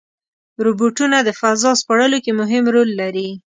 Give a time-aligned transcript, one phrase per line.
[0.65, 3.29] روبوټونه د فضا سپړلو کې مهم رول لري.